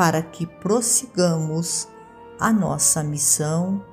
para 0.00 0.22
que 0.22 0.46
prossigamos 0.46 1.86
a 2.38 2.50
nossa 2.50 3.04
missão 3.04 3.84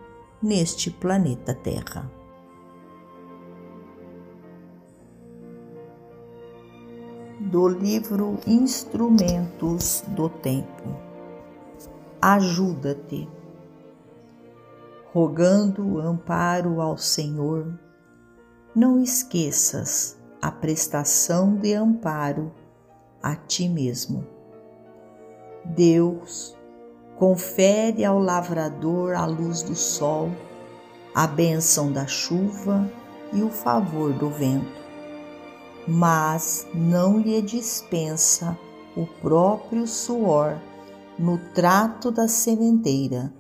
neste 0.42 0.90
planeta 0.90 1.54
Terra. 1.54 2.10
Do 7.42 7.68
livro 7.68 8.40
Instrumentos 8.48 10.02
do 10.08 10.30
Tempo. 10.30 10.96
Ajuda-te. 12.22 13.28
Rogando 15.12 16.00
amparo 16.00 16.80
ao 16.80 16.98
Senhor, 16.98 17.78
não 18.74 19.04
esqueças 19.04 20.18
a 20.42 20.50
prestação 20.50 21.58
de 21.58 21.74
amparo 21.74 22.50
a 23.22 23.36
ti 23.36 23.68
mesmo 23.68 24.37
Deus 25.76 26.56
confere 27.18 28.06
ao 28.06 28.20
lavrador 28.20 29.16
a 29.16 29.26
luz 29.26 29.64
do 29.64 29.76
sol, 29.76 30.30
a 31.14 31.26
bênção 31.26 31.92
da 31.92 32.06
chuva 32.06 32.90
e 33.34 33.42
o 33.42 33.50
favor 33.50 34.14
do 34.14 34.30
vento, 34.30 34.82
mas 35.88 36.68
não 36.74 37.20
lhe 37.20 37.42
dispensa 37.42 38.58
o 38.96 39.06
próprio 39.06 39.88
suor 39.88 40.58
no 41.18 41.38
trato 41.54 42.12
da 42.12 42.28
sementeira, 42.28 43.34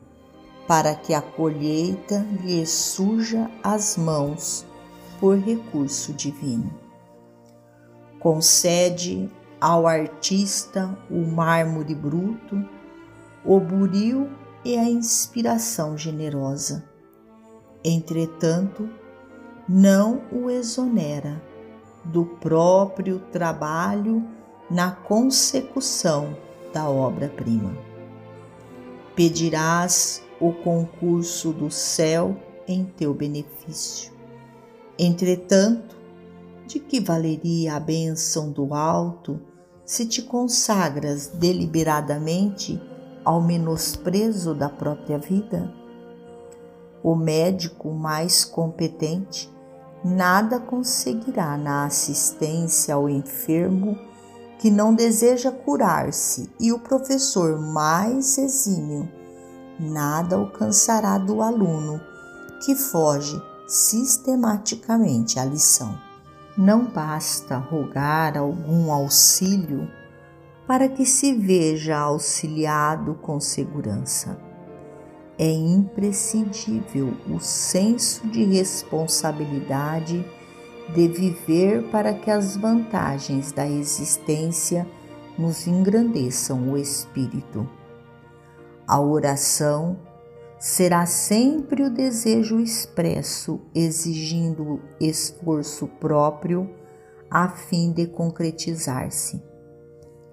para 0.68 0.94
que 0.96 1.14
a 1.14 1.22
colheita 1.22 2.26
lhe 2.44 2.66
suja 2.66 3.50
as 3.64 3.96
mãos 3.96 4.66
por 5.20 5.38
recurso 5.38 6.12
divino. 6.14 6.72
Concede 8.20 9.32
ao 9.60 9.88
artista 9.88 10.98
o 11.10 11.26
mármore 11.26 11.96
bruto, 11.96 12.64
o 13.44 13.60
buril 13.60 14.30
e 14.64 14.78
a 14.78 14.84
inspiração 14.84 15.98
generosa. 15.98 16.84
Entretanto, 17.84 18.90
não 19.68 20.22
o 20.32 20.50
exonera 20.50 21.42
do 22.04 22.26
próprio 22.26 23.20
trabalho 23.32 24.24
na 24.70 24.92
consecução 24.92 26.36
da 26.74 26.90
obra-prima. 26.90 27.76
Pedirás 29.16 30.24
o 30.40 30.52
concurso 30.52 31.52
do 31.52 31.72
céu 31.72 32.38
em 32.68 32.86
teu 32.86 33.14
benefício. 33.14 34.12
Entretanto, 35.00 35.97
de 36.68 36.80
que 36.80 37.00
valeria 37.00 37.76
a 37.76 37.80
bênção 37.80 38.52
do 38.52 38.74
alto 38.74 39.40
se 39.86 40.06
te 40.06 40.22
consagras 40.22 41.28
deliberadamente 41.28 42.80
ao 43.24 43.42
menosprezo 43.42 44.54
da 44.54 44.68
própria 44.68 45.18
vida? 45.18 45.74
O 47.02 47.16
médico 47.16 47.90
mais 47.92 48.44
competente 48.44 49.50
nada 50.04 50.60
conseguirá 50.60 51.58
na 51.58 51.86
assistência 51.86 52.94
ao 52.94 53.10
enfermo 53.10 53.98
que 54.60 54.70
não 54.70 54.94
deseja 54.94 55.52
curar-se, 55.52 56.50
e 56.60 56.74
o 56.74 56.80
professor 56.80 57.60
mais 57.60 58.38
exímio 58.38 59.08
nada 59.80 60.36
alcançará 60.36 61.18
do 61.18 61.42
aluno 61.42 62.02
que 62.66 62.76
foge 62.76 63.40
sistematicamente 63.68 65.40
à 65.40 65.46
lição 65.46 66.07
não 66.58 66.86
basta 66.86 67.56
rogar 67.56 68.36
algum 68.36 68.92
auxílio 68.92 69.88
para 70.66 70.90
que 70.90 71.06
se 71.06 71.34
veja 71.34 71.96
auxiliado 71.98 73.14
com 73.16 73.40
segurança. 73.40 74.38
É 75.38 75.50
imprescindível 75.50 77.14
o 77.30 77.40
senso 77.40 78.28
de 78.28 78.44
responsabilidade 78.44 80.26
de 80.96 81.08
viver 81.08 81.84
para 81.92 82.14
que 82.14 82.32
as 82.32 82.58
vantagens 82.58 83.52
da 83.52 83.68
existência 83.68 84.88
nos 85.38 85.68
engrandeçam 85.68 86.72
o 86.72 86.78
espírito. 86.78 87.70
A 88.88 89.00
oração 89.00 90.00
será 90.60 91.06
sempre 91.06 91.84
o 91.84 91.90
desejo 91.90 92.60
expresso, 92.60 93.62
exigindo 93.74 94.82
esforço 95.00 95.88
próprio 95.88 96.70
a 97.30 97.50
fim 97.50 97.92
de 97.92 98.08
concretizar-se. 98.08 99.42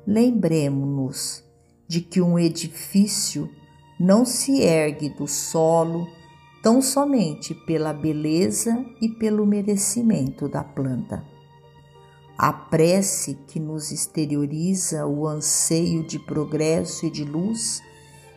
Lembremos-nos 0.06 1.44
de 1.86 2.00
que 2.00 2.20
um 2.20 2.38
edifício 2.38 3.50
não 3.98 4.24
se 4.24 4.60
ergue 4.60 5.08
do 5.10 5.26
solo 5.26 6.06
tão 6.62 6.80
somente 6.80 7.54
pela 7.54 7.92
beleza 7.92 8.84
e 9.00 9.08
pelo 9.08 9.46
merecimento 9.46 10.48
da 10.48 10.64
planta. 10.64 11.22
A 12.36 12.52
prece 12.52 13.38
que 13.46 13.60
nos 13.60 13.92
exterioriza 13.92 15.06
o 15.06 15.26
anseio 15.26 16.04
de 16.06 16.18
progresso 16.18 17.06
e 17.06 17.10
de 17.10 17.22
luz 17.22 17.82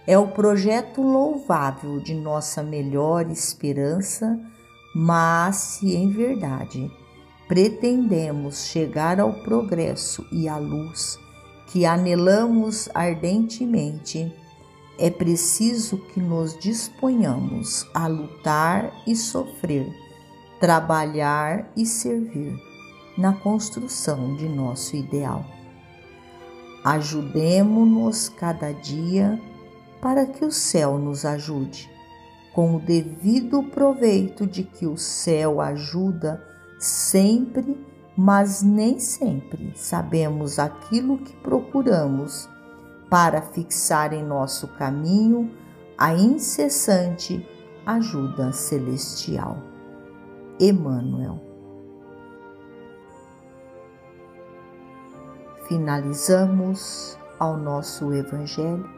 é 0.07 0.17
o 0.17 0.29
projeto 0.29 1.01
louvável 1.01 1.99
de 1.99 2.15
nossa 2.15 2.63
melhor 2.63 3.29
esperança, 3.29 4.39
mas 4.95 5.57
se 5.57 5.93
em 5.93 6.09
verdade 6.09 6.89
pretendemos 7.45 8.67
chegar 8.67 9.19
ao 9.19 9.33
progresso 9.33 10.25
e 10.31 10.47
à 10.47 10.57
luz 10.57 11.19
que 11.67 11.85
anelamos 11.85 12.87
ardentemente, 12.93 14.33
é 14.97 15.09
preciso 15.09 15.97
que 15.97 16.19
nos 16.19 16.57
disponhamos 16.57 17.85
a 17.93 18.07
lutar 18.07 18.91
e 19.05 19.15
sofrer, 19.15 19.85
trabalhar 20.59 21.69
e 21.75 21.85
servir 21.85 22.57
na 23.17 23.33
construção 23.33 24.35
de 24.37 24.47
nosso 24.47 24.95
ideal. 24.95 25.45
Ajudemo-nos 26.83 28.29
cada 28.29 28.71
dia 28.71 29.39
para 30.01 30.25
que 30.25 30.45
o 30.45 30.51
céu 30.51 30.97
nos 30.97 31.25
ajude, 31.25 31.89
com 32.53 32.75
o 32.75 32.79
devido 32.79 33.63
proveito 33.63 34.45
de 34.45 34.63
que 34.63 34.85
o 34.85 34.97
céu 34.97 35.61
ajuda 35.61 36.43
sempre, 36.79 37.77
mas 38.15 38.61
nem 38.61 38.99
sempre 38.99 39.73
sabemos 39.75 40.59
aquilo 40.59 41.17
que 41.19 41.33
procuramos 41.37 42.49
para 43.09 43.41
fixar 43.41 44.13
em 44.13 44.23
nosso 44.23 44.67
caminho 44.69 45.51
a 45.97 46.13
incessante 46.13 47.47
ajuda 47.85 48.51
celestial. 48.51 49.57
Emmanuel. 50.59 51.39
Finalizamos 55.67 57.17
ao 57.39 57.57
nosso 57.57 58.13
Evangelho 58.13 58.96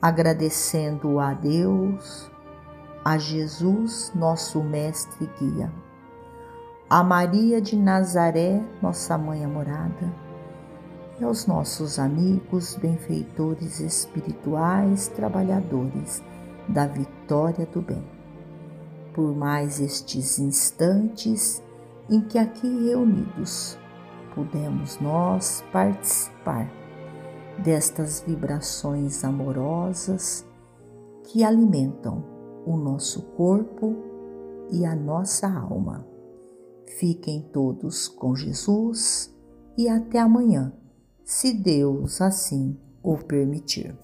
agradecendo 0.00 1.20
a 1.20 1.34
Deus, 1.34 2.30
a 3.04 3.18
Jesus, 3.18 4.12
nosso 4.14 4.62
Mestre 4.62 5.28
e 5.30 5.44
Guia, 5.44 5.72
a 6.88 7.04
Maria 7.04 7.60
de 7.60 7.76
Nazaré, 7.76 8.62
nossa 8.80 9.18
Mãe 9.18 9.44
amorada, 9.44 10.12
e 11.20 11.24
aos 11.24 11.46
nossos 11.46 11.98
amigos, 11.98 12.74
benfeitores 12.76 13.78
espirituais, 13.78 15.08
trabalhadores 15.08 16.22
da 16.66 16.86
vitória 16.86 17.66
do 17.66 17.82
bem. 17.82 18.02
Por 19.12 19.36
mais 19.36 19.80
estes 19.80 20.38
instantes 20.38 21.62
em 22.08 22.22
que 22.22 22.38
aqui 22.38 22.86
reunidos 22.86 23.78
pudemos 24.34 24.98
nós 24.98 25.62
participar 25.70 26.79
destas 27.62 28.20
vibrações 28.20 29.24
amorosas 29.24 30.46
que 31.24 31.44
alimentam 31.44 32.24
o 32.66 32.76
nosso 32.76 33.22
corpo 33.32 33.96
e 34.70 34.84
a 34.84 34.94
nossa 34.94 35.48
alma. 35.48 36.06
Fiquem 36.98 37.42
todos 37.52 38.08
com 38.08 38.34
Jesus 38.34 39.34
e 39.76 39.88
até 39.88 40.18
amanhã, 40.18 40.72
se 41.24 41.52
Deus 41.52 42.20
assim 42.20 42.76
o 43.02 43.16
permitir. 43.16 43.96